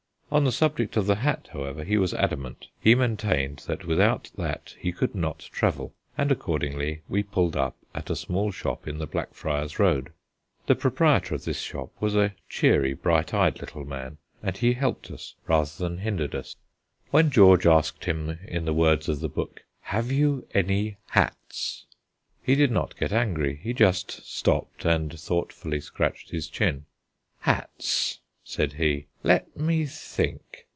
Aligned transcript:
On 0.33 0.45
the 0.45 0.51
subject 0.53 0.95
of 0.95 1.07
the 1.07 1.15
hat, 1.17 1.49
however, 1.51 1.83
he 1.83 1.97
was 1.97 2.13
adamant. 2.13 2.67
He 2.79 2.95
maintained 2.95 3.65
that 3.67 3.83
without 3.85 4.31
that 4.37 4.75
he 4.79 4.93
could 4.93 5.13
not 5.13 5.39
travel, 5.51 5.93
and, 6.17 6.31
accordingly, 6.31 7.01
we 7.09 7.21
pulled 7.21 7.57
up 7.57 7.75
at 7.93 8.09
a 8.09 8.15
small 8.15 8.49
shop 8.49 8.87
in 8.87 8.97
the 8.97 9.05
Blackfriars 9.05 9.77
Road. 9.77 10.13
The 10.67 10.75
proprietor 10.75 11.35
of 11.35 11.43
this 11.43 11.59
shop 11.59 11.89
was 11.99 12.15
a 12.15 12.33
cheery, 12.47 12.93
bright 12.93 13.33
eyed 13.33 13.59
little 13.59 13.83
man, 13.83 14.19
and 14.41 14.55
he 14.55 14.71
helped 14.71 15.11
us 15.11 15.35
rather 15.47 15.71
than 15.77 15.97
hindered 15.97 16.33
us. 16.33 16.55
When 17.09 17.29
George 17.29 17.67
asked 17.67 18.05
him 18.05 18.39
in 18.47 18.63
the 18.63 18.73
words 18.73 19.09
of 19.09 19.19
the 19.19 19.27
book, 19.27 19.65
"Have 19.81 20.13
you 20.13 20.47
any 20.53 20.95
hats?" 21.07 21.85
he 22.41 22.55
did 22.55 22.71
not 22.71 22.95
get 22.97 23.11
angry; 23.11 23.59
he 23.61 23.73
just 23.73 24.25
stopped 24.25 24.85
and 24.85 25.19
thoughtfully 25.19 25.81
scratched 25.81 26.29
his 26.29 26.47
chin. 26.47 26.85
"Hats," 27.41 28.19
said 28.43 28.73
he. 28.73 29.05
"Let 29.23 29.55
me 29.55 29.85
think. 29.85 30.65